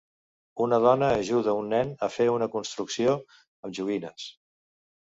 [0.63, 4.29] Una dona ajuda un nen a fer una construcció amb joguines